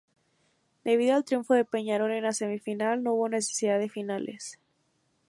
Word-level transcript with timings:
Debido 0.83 1.13
al 1.15 1.25
triunfo 1.25 1.53
de 1.53 1.63
Peñarol 1.63 2.11
en 2.13 2.23
la 2.23 2.33
semifinal, 2.33 3.03
no 3.03 3.13
hubo 3.13 3.29
necesidad 3.29 3.77
de 3.77 3.87
finales. 3.87 4.57